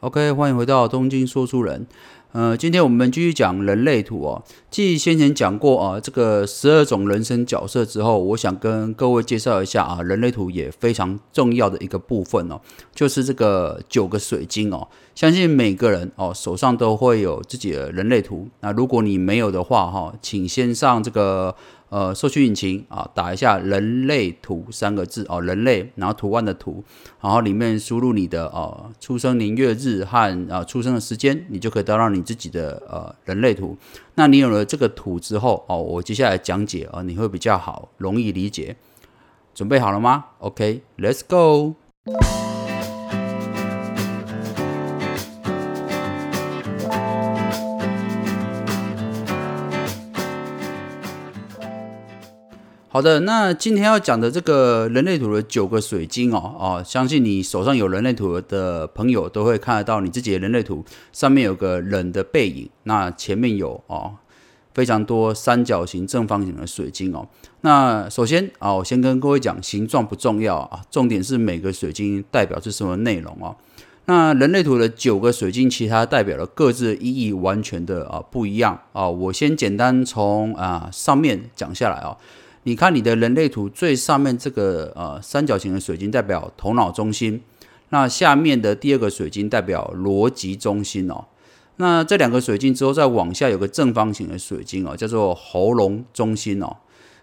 [0.00, 1.86] OK，欢迎回到东京说书人。
[2.32, 4.42] 呃，今天我们继续讲人类图哦。
[4.70, 12.58] 继先前讲过啊，这个十二种人生角色之后，我想跟各位介绍一下啊，人类图也非常重要的一个部分哦，
[12.94, 14.88] 就是这个九个水晶哦。
[15.14, 18.48] 相信每个人哦手上都会有自己的人类图。
[18.60, 21.54] 那如果你没有的话哈，请先上这个。
[21.90, 26.82] 呃，搜索引擎啊，打一下“人类图”三个字哦，人类，然后图案的图，
[27.20, 33.76] 然后里面输入你的呃出生年月日和呃出生的时间，你就可以得到你自己的呃人类图。
[34.14, 38.76] 那你有了这个图之后哦，我接下来讲解啊，你会比较好，容易理解。
[39.52, 41.74] 准备好了吗？OK，Let's go。
[53.00, 64.16] 好的，那今天要讲的这个人类图的九个水晶哦，哦，相信你手上有人类图的朋友都会看得到你自己的人类图上面有个人的背影，那前面有哦
[64.74, 67.26] 非常多三角形、正方形的水晶哦。
[67.62, 73.56] 那首先啊，我先跟各位讲，形状不重要啊，重点是每个水晶代表是什么内容哦。
[74.04, 79.08] 那人类图的九个水晶，其他代表了各自意义完全的啊不一样啊。
[79.08, 82.18] 我先简单从啊上面讲下来啊。
[82.70, 87.42] 你看你的人类图最上面这个呃三角形的水晶代表头脑中心，
[87.88, 91.24] 那下面的第二个水晶代表逻辑中心哦。
[91.78, 96.76] 那这两个水晶之后再往下有个正方形的水晶哦，叫做喉咙中心哦。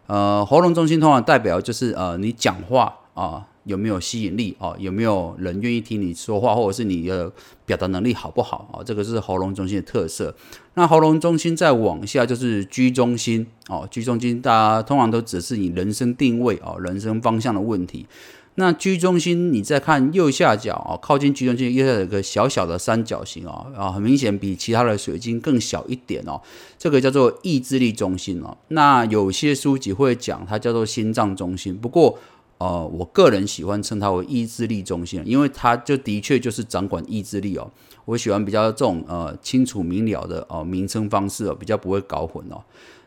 [0.07, 3.47] 呃，喉咙中心通常代表就是呃你讲话啊。
[3.67, 4.75] 有没有吸引力哦？
[4.79, 7.31] 有没有人愿意听你说话，或者是你的
[7.65, 8.81] 表达能力好不好啊？
[8.83, 10.33] 这个是喉咙中心的特色。
[10.75, 18.07] 那喉咙中心再往下就是居中心哦，居中心大家通常都只是你人生定位哦，人生方向的问题。
[18.55, 26.41] 那居中心你再看右下角啊，靠近居中心右下角有个小小的三角形哦，啊，很明显比其他的水晶更小一点哦。
[26.79, 28.57] 这个叫做意志力中心哦。
[28.69, 32.17] 那有些书籍会讲它叫做心脏中心，不过。
[32.57, 37.69] 呃，我个人喜欢称它为意志力中心，因为它就的确就是掌管意志力哦。
[38.05, 42.63] 我喜欢比较这种呃清楚明了的哦名称方式哦，比较不会搞混哦。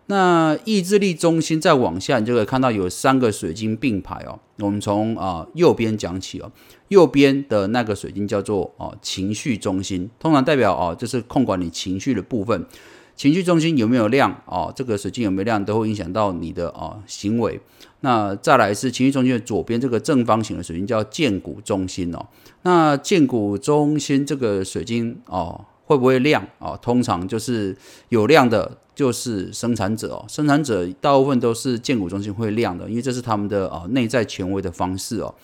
[0.06, 4.38] 那意志力中心再往下，你就可以看到有三个水晶并排哦。
[4.59, 6.50] 我们从啊右边讲起哦，
[6.88, 12.67] 右边的那个水晶叫做哦情绪中心，通常代表哦就是控管你情绪的部分。
[13.20, 14.72] 情绪中心有没有亮哦？
[14.75, 17.60] 这个水晶有没有亮，都会影响到你的哦行为。
[18.00, 22.26] 那再来是情绪中心的左边这个正方形的水晶叫剑骨中心哦。
[22.62, 26.78] 那剑骨中心这个水晶哦会不会亮哦？
[26.81, 27.76] 通常就是
[28.08, 30.25] 有亮的，就是生产者哦。
[30.26, 35.34] 生产者大部分都是剑骨中心会亮的，因为这是他们的哦内在权威的方式哦。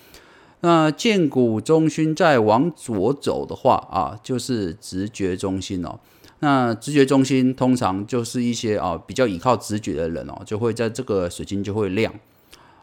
[0.62, 6.00] 那剑骨中心再往左走的话啊，就是直觉中心哦。
[6.40, 12.12] 那直觉中心通常就是一些啊比较依靠直觉的人哦，就会在这个水晶就会亮。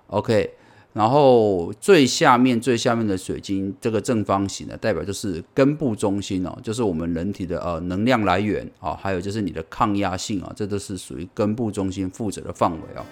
[0.07, 0.51] OK，
[0.93, 13.05] 然后最下面最下面的水晶这个正方形的代表就是根部中心哦，就是我们人体的呃能量来源啊，还有就是你的抗压性啊，这都是属于根部中心负责的范围哦。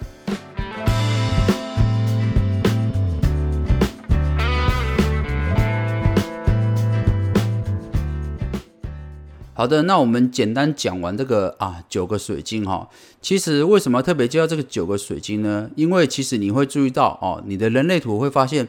[9.62, 12.90] 好的，那我们简单讲完这个啊九个水晶哈，
[13.20, 15.70] 其实为什么特别介绍这个九个水晶呢？
[15.76, 18.66] 因为其实你会注意到哦，你的人类图会发现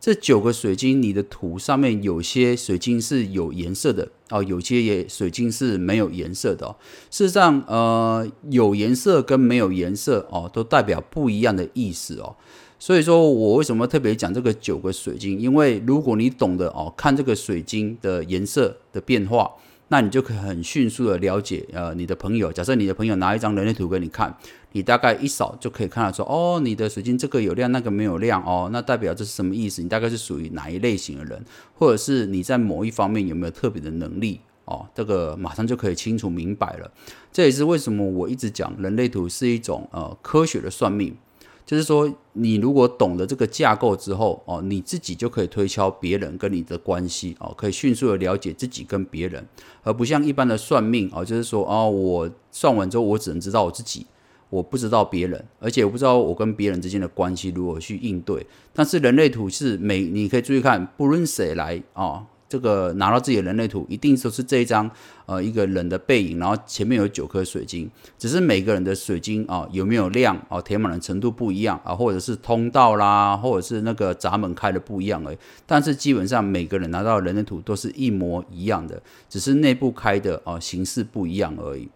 [0.00, 6.74] 这九个水晶，你的图上面有些水晶是有颜色的哦，有些也水晶是没有颜色的。
[7.10, 12.34] 事实上，呃，有颜色跟没有颜色哦，都代表不一样的意思哦。
[12.78, 15.38] 所以说我为什么特别讲这个九个水晶？
[15.38, 19.50] 因为如果你懂得哦，看这个水晶的颜色的变化。
[19.94, 24.36] 那你就可以很迅速的了解，呃，你的朋友，假设你的朋友拿一张人类图给你看，
[24.72, 29.80] 你大概一扫就可以看到说，哦，你的水晶这个有亮，那个没有亮，哦，那代表这是什么意思？
[29.84, 31.44] 你大概是属于哪一类型的人，
[31.74, 36.90] 或者是你在某一方面有没有特别的能力，哦，这个马上就可以清楚明白了。
[37.32, 41.16] 这也是为什么我一直讲人类图是一种呃科学的算命。
[41.66, 49.46] 就是说，你如果懂得这个架构之后，哦，你自己就可以推敲别人跟你的关系，哦，可以迅速的了解自己跟别人，
[49.82, 54.06] 而不像一般的算命，哦，就是说，哦，我算完之后，我只能知道我自己，
[54.50, 58.46] 我不知道别人，而且我不知道我跟别人之间的关系如何去应对。
[58.74, 64.88] 但是人类图是每，你可以注意看，不论谁来啊这个拿到自己的人类图，一定都是这一张
[65.26, 75.38] 呃一个人的背影，然后前面有九颗水晶，只是每个人的水晶啊有没有亮啊填满的程度不一样啊，或者是通道啦，或者是那个闸门开的不一样而已。
[75.66, 81.88] 但是基本上每个人拿到人类图都是一模一样的，只是内部开的啊形式不一样而已。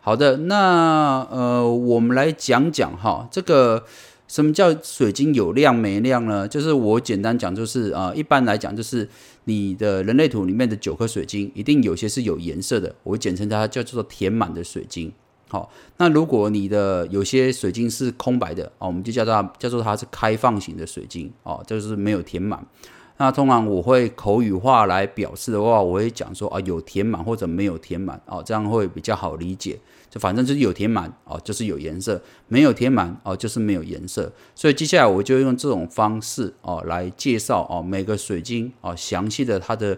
[0.00, 3.84] 好的，那呃我们来讲讲哈这个。
[4.32, 6.48] 什么叫水晶有亮没亮呢？
[6.48, 9.06] 就是我简单讲，就是啊，一般来讲，就是
[9.44, 15.12] 你的人类图里面的九颗水晶，一定有些是有颜色的，我简称它叫做填满的水晶。
[15.50, 22.66] 好，那如果你的有些水晶是空白的啊，我们就叫它叫做它是开放型的水晶哦，就是没有填满。
[23.16, 29.78] 那通常我会口语化来表示的话，我会讲说啊，有填满或者没有填满哦，这样会比较好理解。
[30.10, 32.16] 就反正就是有填满哦，就是有颜色；
[32.48, 34.30] 没有填满哦，就是没有颜色。
[34.54, 39.96] 所以接下来我就用这种方式哦来介绍哦每个水晶哦详细的它的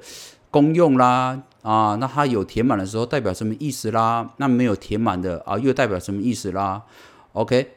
[0.52, 4.31] 功用啦啊，那它有填满的时候代表什么意思啦？
[4.37, 6.82] 那没有填满的啊又代表什么意思啦
[7.32, 7.72] ？OK，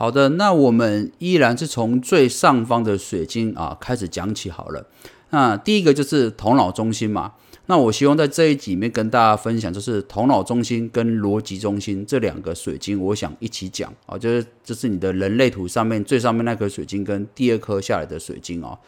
[0.00, 4.86] 好的，那我们依然是从最上方的水晶啊开始讲起好了。
[5.28, 7.34] 那第一个就是头脑中心嘛。
[7.66, 18.78] 那我希望在这一集里面跟大家分享，就是头脑中心跟逻辑中心这两个水晶，我想一起讲啊，就是这是你的人类图上面最上面那颗水晶跟第二颗下来的水晶啊。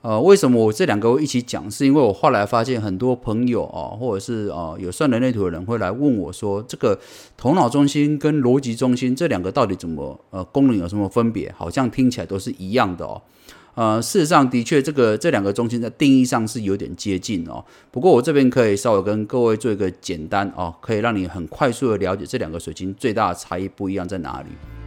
[0.00, 1.68] 呃，为什么我这两个一起讲？
[1.68, 6.98] 是因为我后来发现很多朋友啊，或者是啊有算人类图的人会来问我说，这个
[7.36, 11.52] 头脑中心跟逻辑中心这两个到底怎么呃功能有什么分别？
[11.56, 13.20] 好像听起来都是一样的哦。
[13.74, 17.64] 呃，事实上的确，这个这两个中心在定义上是有点接近哦。
[17.90, 24.77] 不过我这边可以稍微跟各位做一个简单哦，可以让你很快速的了解这两个水晶最大的差异不一样在哪里。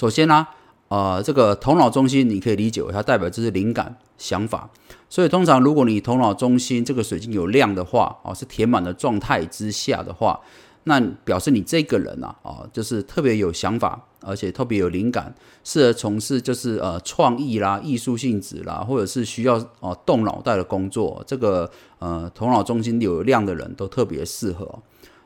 [0.00, 0.46] 首先呢，
[0.88, 4.70] 呃，这个头脑中心你可以理解为它代表就是灵感想法。
[5.10, 10.40] 所以通常，如果你头脑中心这个水晶有亮的话，哦，是填满的状态之下的话，
[10.84, 24.78] 那表示你这个人啊，哦，就是特别有想法，而且特别有灵感，适合从事就是呃创意啦、艺术性质啦，或者是需要哦动脑袋的工作，这个呃头脑中心有亮的人都特别适合。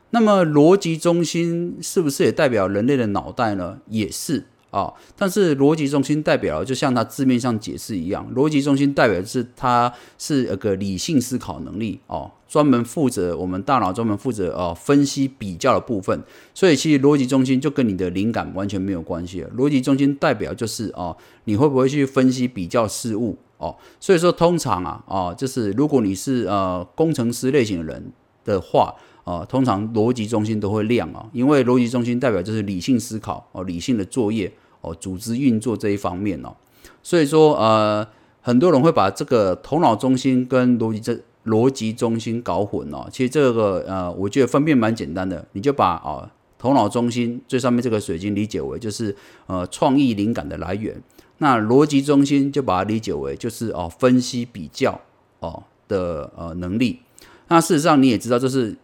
[0.09, 3.77] 那么逻辑中心是不是也代表人类的脑袋呢？
[3.87, 4.47] 也是。
[4.75, 16.21] 啊，但是逻辑中心代表就像它字面上解释一样，逻辑中心代表的是它是一个理性思考能力哦，专门负责我们大脑专门负责哦分析比较的部分，
[16.53, 19.49] 所以其实逻辑中心就跟你的灵感完全没有关系了。
[19.55, 23.73] 逻辑中心代表就是哦，你会不会去分析比较事物哦？
[24.01, 28.11] 所以说通常啊啊，就是如果你是呃工程师类型的人
[28.43, 28.93] 的话
[29.23, 34.51] 啊，通常逻辑中心都会亮啊，因为逻辑中心代表就是理性思考哦，理性的作业。
[34.85, 36.53] 哦，组织运作这一方面哦，
[37.01, 38.07] 所以说呃，
[38.41, 43.07] 很多人会把这个头脑中心跟逻辑这逻辑中心搞混哦。
[43.11, 49.15] 其实这个呃，我觉得分辨蛮简单的，你就把啊头脑中心最上面这个水晶理解为就是
[49.47, 51.01] 呃创意灵感的来源，
[51.39, 55.01] 那逻辑中心就把它理解为就是哦分析比较
[55.39, 56.99] 哦的呃能力。
[57.47, 58.75] 那事实上你也知道这是。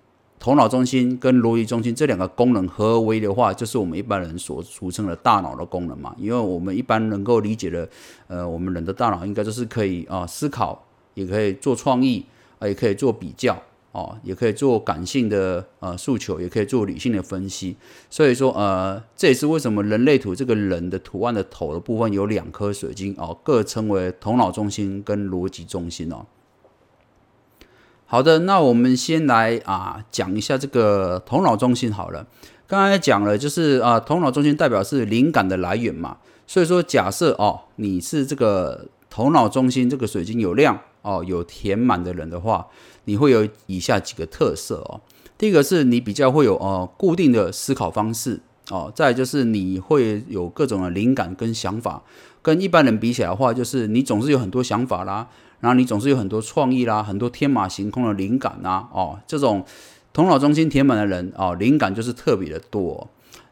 [0.42, 6.16] 头脑中心跟逻辑中心这两个功能合为的话，就是我们一般人所俗称的大脑的功能嘛。
[6.18, 7.88] 因为我们一般能够理解的，
[8.26, 10.84] 呃，我们人的大脑应该就是可以啊思考，
[11.14, 12.26] 也可以做创意，
[12.58, 13.56] 啊，也可以做比较，
[13.92, 17.78] 哦，也可以做感性的呃诉求，也可以做理性的分析。
[18.10, 26.26] 所以说，呃，这也是为什么人类图这个人的图案的头的部分有两颗水晶哦，各称为头脑中心跟逻辑中心哦。
[28.12, 32.28] 好的，那我们先来啊讲一下这个头脑中心好了。
[32.68, 36.18] 刚才讲了，就是啊头脑中心代表是灵感的来源嘛。
[36.46, 42.68] 所以说，假设哦你是这个头脑中心这个水晶有亮哦有填满的人的话，
[43.06, 45.00] 你会有以下几个特色哦。
[45.38, 52.04] 第一个是你比较会有呃固定的思考方式哦，再就是你会有各种的灵感跟想法，
[52.42, 55.30] 跟一般人比起来的话，就是你总是有很多想法啦。
[55.62, 59.64] 然后你总是有很多创意啦，很多天马行空的灵感呐，哦，这种
[60.12, 63.08] 头脑中心填满的人哦，灵感就是特别的多。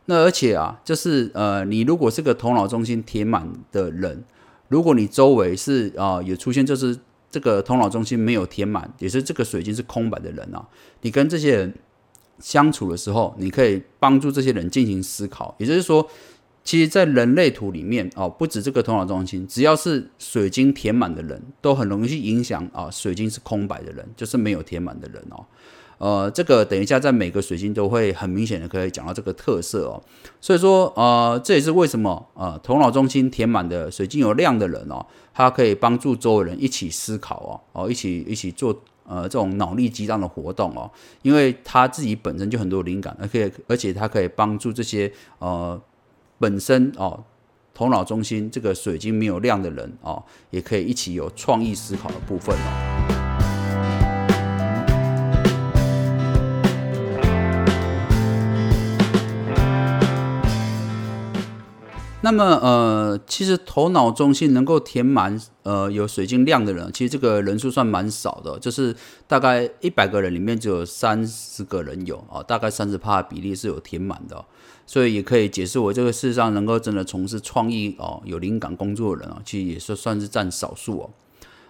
[0.06, 4.24] 那而且啊，就是呃，你如果是个头脑中心填满的人，
[4.68, 6.98] 如果你周围是啊有出现就是
[7.30, 10.68] 这个头脑中心没有填满，也是这个水晶是空白的人啊，
[11.02, 11.76] 你跟这些人
[12.40, 16.10] 相处的时候，你可以帮助这些人进行思考，也就是说。
[16.64, 25.44] 其实，在人类图里面哦，不止这个头脑中心，只要是水晶填满的人，都很容易去影响啊，水晶是空白的人，就是没有填满的人哦。
[25.98, 30.02] 呃，这个等一下在每个水晶都会很明显的可以讲到这个特色哦。
[30.40, 37.36] 所以说，呃，这也是为什么呃头脑中心填满的水晶有亮的人哦，他可以帮助周围人一起思考
[37.74, 40.90] 哦，哦，一起一起做呃这种脑力激荡的活动哦，
[41.22, 45.82] 因为他自己本身就很多灵感，而且而且他可以帮助这些呃
[46.40, 47.26] 本身哦
[47.74, 53.06] 头脑中心这个水晶没有亮的人哦，也可以一起有创意思考的部分哦。
[62.22, 68.94] 那么，呃，其实头脑中心能够填满，呃，有水晶亮的人，其实这个人数算蛮少的，就是
[69.26, 74.46] 大概一百个人里面只有三十个人有啊，大概三十帕比例是有填满的，
[74.90, 81.10] 所以也可以解释我这个世上能够真的从事创意哦、有灵感工作的人啊，其实也是算是占少数哦。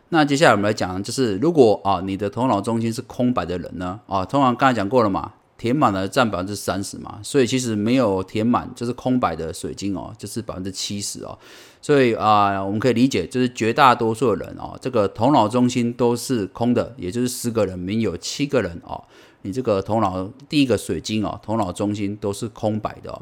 [0.07, 5.33] 那接下来我们来讲，就是如果啊，你的头脑中心是空白的人呢，啊，通常刚才讲过了嘛。
[5.59, 11.37] 填满了占百分之三十嘛，所以其实没有填满就是空白的水晶哦，就是百分之七十哦。
[11.81, 19.03] 所以啊，我们可以理解，就是绝大多数人哦，这个头脑中心都是空的，也就是十个人里面有七个人哦，
[19.41, 23.21] 你这个头脑第一个水晶哦，头脑中心都是空白的哦。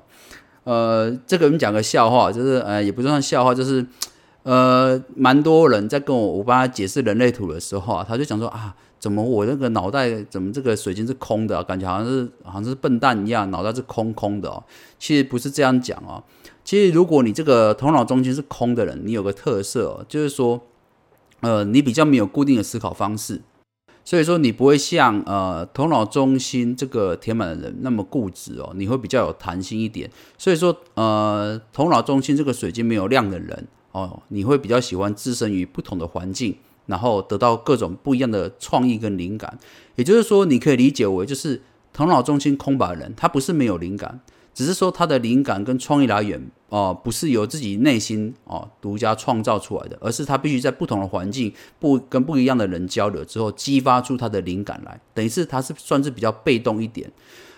[0.63, 3.85] 呃，这个我们讲个笑话，就是呃，也不算笑话，就是
[4.43, 8.75] 呃，蛮多人在跟我我帮他解释人类图的时候啊，他就讲说啊。
[8.99, 11.63] 怎么我那个脑袋怎么这个水晶是空的？
[11.63, 14.61] 感觉好像是好像是笨蛋一样，脑袋是空空的哦。
[14.97, 16.21] 其实不是这样讲哦。
[16.65, 20.59] 其实如果你这个头脑中心是空的人，你有个特色，就是说，
[21.41, 23.39] 呃，你比较没有固定的思考方式，
[24.07, 30.09] 所以说你不会像呃头脑中心这个填满的人那么固执哦，你会比较有弹性一点。
[30.37, 36.55] 所以说，呃，头脑中心这个水晶没有亮的人哦，你会比较喜欢置身于不同的环境。
[36.85, 39.59] 然后得到各种不一样的创意跟灵感，
[39.97, 41.61] 也就是说，你可以理解为就是
[41.91, 44.21] 头脑中心空白的人，他不是没有灵感，
[44.57, 57.07] 只是说他的灵感跟创意来源哦，不是由自己内心哦独家创造出来的，而是他必须在不同的环境不跟不一样的人交流之后，激发出他的灵感来，等于是他是算是比较被动一点。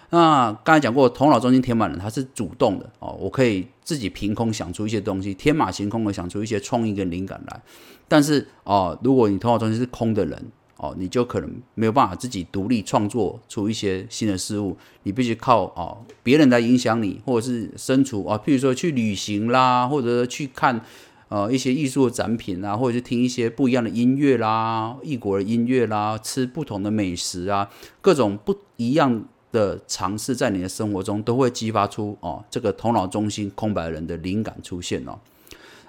[0.10, 7.62] 那刚才讲过，头脑中心填满人，他是主动的哦，我可以自己凭空想出一些东西，天马行空的想出一些创意跟灵感来。
[8.10, 20.81] 但是哦，如果你头脑中心是空的人哦，你就可能没有办法自己独立创作出一些新的事物，你必须靠哦别人来影响你，或者是身处啊，譬如说去旅行啦，或者去看
[21.27, 27.69] 呃一些艺术的展品啊，或者是听一些不一样的音乐啦，异国的音乐啦，吃不同的美食啊，
[28.01, 29.25] 各种不一样。
[29.51, 35.17] 的尝试在你的生活中都会激发出哦，这个头脑中心空白人的灵感出现哦，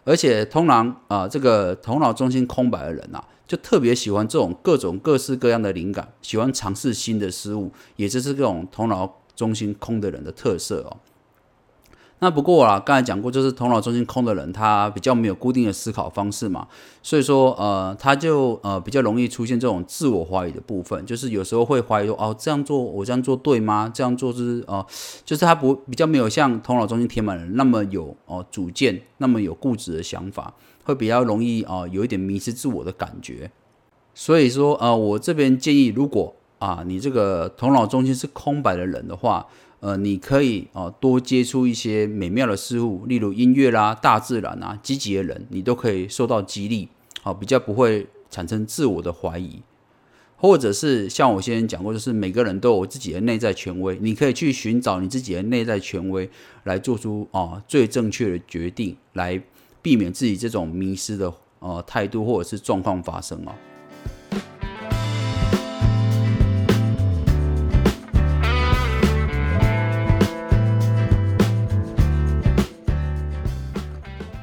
[0.05, 10.97] 而且通常啊，这个头脑中心空白的人呐，就特别喜欢这种各种各式各样的灵感，喜欢尝试新的事物，也就是这种头脑中心空的人的特色哦。
[12.23, 16.69] 那不过啊，刚才讲过，就是头脑中心空的人，他比较没有固定的思考方式嘛，
[17.03, 23.91] 所以说呃，他就呃比较容易出现这种自我怀疑的部分，就是有时候会怀疑说，哦，这样做我这样做对吗？
[23.93, 24.85] 这样做是呃，
[25.25, 30.53] 就是他不比较没有像头脑中心填满人那么有哦主见，那么有固执的想法，
[30.85, 33.51] 会比较容易啊有一点迷失自我的感觉。
[34.15, 39.47] 所以说呃，我这边建议，如果啊你这个头脑中心是空白的人的话。
[39.81, 46.89] 呃，你可以哦多接触一些美妙的事物，例如音乐啦、大自然啊，积极的人，你都可以受到激励，
[47.23, 49.63] 好，比较不会产生自我的怀疑，
[50.37, 56.29] 或者是像我先前讲过，就是每个人都有自己的内在权威，你可以去寻找你自己的内在权威，
[56.65, 59.43] 来做出啊最正确的决定，来
[59.81, 63.53] 避免自己这种迷失的呃态度或者是状况发生哦。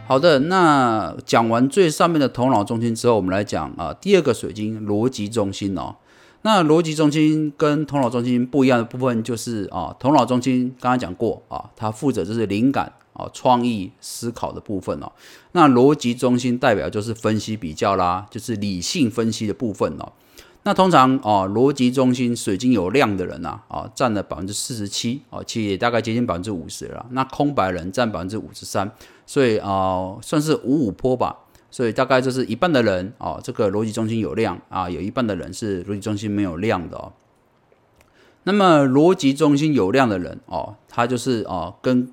[0.08, 5.98] 好的，那讲完最上面的头脑中心之后，我们来讲啊第二个水晶逻辑中心哦。
[6.44, 15.12] 那逻辑中心跟头脑中心不一样的部分就是啊，头脑中心刚刚讲过啊，它负责就是灵感啊、创意思考的部分哦。
[15.52, 20.14] 那逻辑中心代表就是分析比较啦，就是理性分析的部分哦。
[20.68, 27.06] 那通常哦，逻辑中心水晶有量的人呐，啊，占了百分之四十七，哦，其实也大概接近百分之五十了。
[27.12, 28.92] 那空白人占百分之五十三，
[29.26, 31.38] 所以啊，算是五五坡吧。
[31.72, 37.14] 所以大概就是一半的人哦，这个逻辑中心有量啊，有一半的人是逻辑中心没有量的哦。
[38.44, 42.12] 那么逻辑中心有量的人哦，他就是哦，跟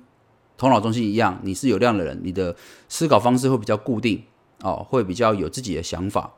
[0.57, 2.55] 头脑中心一样，你是有量的人，你的
[2.87, 4.23] 思考方式会比较固定
[4.61, 6.31] 哦，会比较有自己的想法。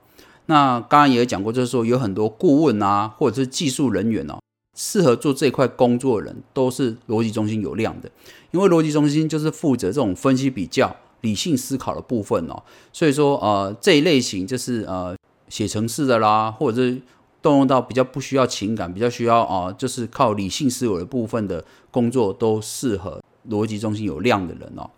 [0.47, 4.39] 那刚刚也有讲过，就是说有很多顾问啊，或者是技术人员哦，
[4.75, 8.09] 适合做这块工作的人都是逻辑中心有量的，
[8.51, 12.63] 因为逻辑中心就是负责这种分析比较、理性思考的部分哦。
[12.93, 15.15] 所以说，呃，这一类型就是呃
[15.49, 17.01] 写程式的啦，或者是
[17.41, 24.89] 动用到比较不需要情感、比较需要啊，就是靠理性思维的部分的工作，都适合逻辑中心有量的人哦。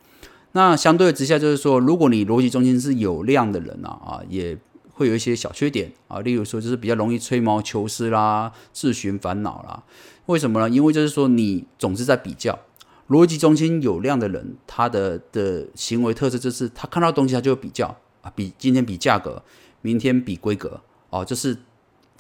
[0.52, 4.58] 那相对之下，就是说，如果你逻辑中心是有量的人啊，啊，也
[5.00, 9.84] 会有一些小缺点啊，例如说就是比较容易吹毛求疵啦，自寻烦恼啦。
[10.26, 10.70] 为什么呢？
[10.70, 12.60] 因为就是说你总是在比较。
[13.08, 17.88] 逻辑中心有量的人，他的的行为特色就是他看到东西他就会比较
[18.22, 19.42] 啊，比今天比价格，
[19.82, 21.58] 明天比规格哦，就是。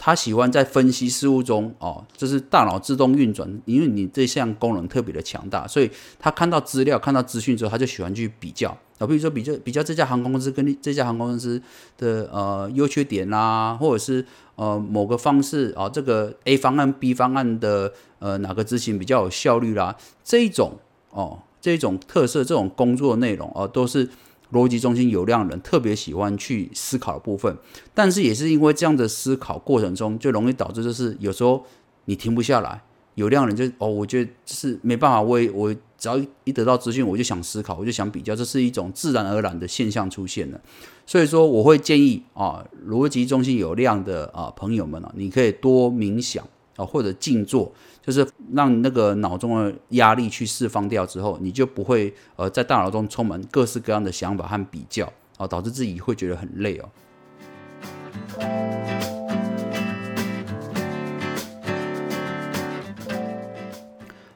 [0.01, 11.61] 他喜欢在分析事物中哦，就是大脑自动运转，因为你这项功能特别的强大，所以他看到资料、看到资讯之后，他就喜欢去比较啊，比如说比较比较这家航空公司跟这家航空公司
[11.97, 14.25] 的呃优缺点啦，或者是
[14.55, 20.79] 呃某个方式啊，这个 A 方案、B 方案的呃哪个执行比较有效率啦，这种
[21.09, 24.07] 哦，这种特色、这种工作内容哦，都是。
[24.51, 27.57] 逻辑中心有量人特别喜欢去思考的部分，
[27.93, 31.65] 但是也是因为这样的思考过程中，就容易导致就是有时候
[32.05, 32.81] 你停不下来。
[33.15, 40.61] 有量人就哦，我觉得是没办法，我我只要一得到资讯，我就想思考，我就想比较，这是一种自然而然的现象出现了。
[41.05, 46.47] 所以说，我会建议啊，逻辑中心有量的啊朋友们啊，你可以多冥想
[46.79, 47.71] 啊，或者静坐。
[48.01, 55.05] 就是让那个脑中的压力去释放掉之后，你就不会呃在大脑中充满各式各样的想法和比较
[55.37, 56.89] 啊，导致自己会觉得很累哦。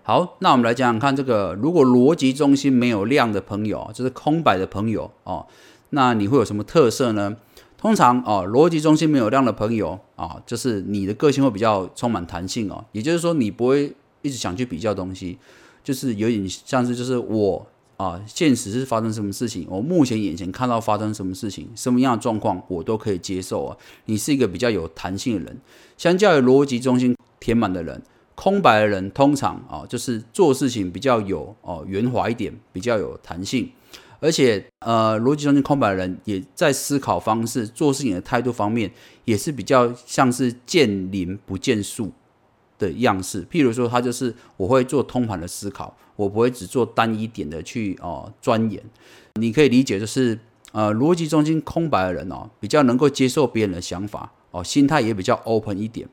[0.03, 5.47] 好，那我们来讲讲看，这个如果逻辑中心没有量的朋友，就是空白的朋友哦，
[5.91, 7.37] 那你会有什么特色呢？
[7.83, 12.85] 通常哦，逻辑中心没有量的朋友啊，就是你的个性会比较充满弹性哦。
[12.93, 15.37] 也就是说，你不会一直想去比较东西，
[15.83, 23.75] 就是有点像是就是我啊，现实是发生什么事情，我目前眼前看到发生什么事情，什么样的状况我都可以接受啊。
[24.05, 25.59] 你是一个比较有弹性的人，
[25.97, 28.01] 相较于逻辑中心填满的人，
[28.33, 33.69] 空白的人通常啊，就是做事情比较有哦圆滑一点，比较有弹性。
[34.23, 38.89] 而且，呃，逻辑中心空白的人也在思考方式、做事情的态度方面，
[39.25, 42.09] 也是比较像是见林不见树
[42.79, 43.43] 的样式。
[43.51, 48.81] 譬如说，他就是我会做通盘的思考，我不会只做单一点的去哦钻研。
[49.33, 50.39] 你可以理解，就是
[50.71, 56.07] 呃，逻辑中心空白的人哦，比较能够接受别人的想法哦，心态也比较 open 一点。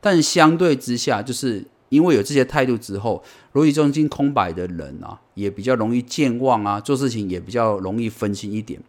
[0.00, 1.66] 但相对之下，就是。
[1.90, 3.22] 因为有这些态度之后，
[3.52, 8.80] 逻辑中心空白的人啊，也比较容易健忘啊，做事情也比较容易分心一点。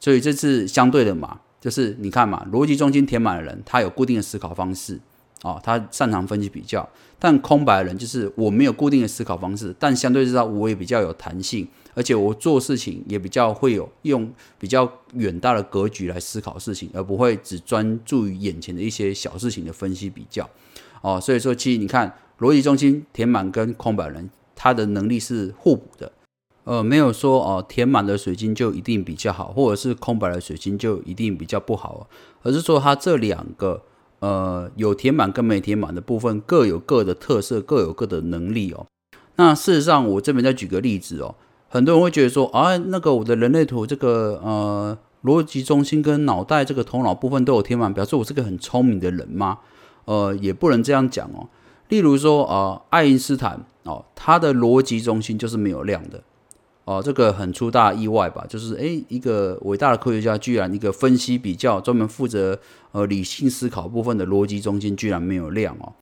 [0.00, 5.00] 所以这是相对的嘛，就是你看嘛，逻辑中心填满的人，他有固定的思考方式
[5.42, 6.86] 啊，他擅长分析比较；
[7.20, 20.50] 但空白的人就是我没有固定的思考方式，但相对知道我也比较有弹性，而且我做事情也比较会有用比较远大的格局来思考事情，而不会只专注于眼前的一些小事情的分析比较。
[21.00, 22.12] 哦，所以说其实你看。
[22.38, 26.12] 逻辑中心填满跟空白人，他的能力是互补的，
[26.64, 32.08] 呃，没有说哦，填满的水晶就一定比较好，或者是空白的水晶就一定比较不好，
[32.42, 33.82] 而是说它这两个
[34.18, 38.86] 呃有填满跟没填满的部分各有各的特色，各有各的能力哦。
[39.36, 41.34] 那事实上，我这边再举个例子哦，
[41.68, 49.58] 很多人会觉得说啊，那个我的人类图这个呃逻辑中心跟脑袋这个头脑部分都有填满，表示我是个很聪明的人吗？
[50.04, 51.48] 呃，也不能这样讲哦。
[51.88, 56.22] 例如说，呃，爱因斯坦哦，他的逻辑中心就是没有量的，
[56.84, 58.44] 哦，这个很出大意外吧？
[58.48, 62.58] 就是诶，一个伟大的科学家，居然一个分析比较专门负责
[62.92, 65.92] 呃理性思考部分的逻辑中心居然没有量哦。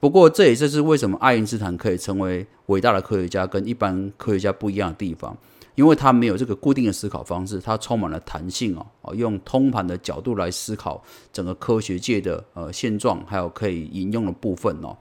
[0.00, 5.36] 不过这也就是为什么爱因斯坦可以成为伟大的科学家，跟一般科学家不一样的地方，
[5.74, 14.96] 因为他没有这个固定的思考方式，他充满了弹性哦，哦，用通盘的角度来思考整个科学界的呃现状，还有可以引用的部分哦。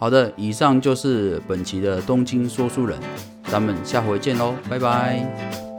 [0.00, 2.98] 好的，以上就是本期的东京说书人，
[3.44, 5.69] 咱们下回见喽，拜拜。